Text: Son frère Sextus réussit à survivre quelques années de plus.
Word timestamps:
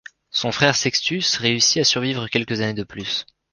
Son 0.31 0.51
frère 0.51 0.75
Sextus 0.75 1.35
réussit 1.37 1.79
à 1.79 1.83
survivre 1.83 2.27
quelques 2.27 2.59
années 2.61 2.73
de 2.73 2.81
plus. 2.83 3.27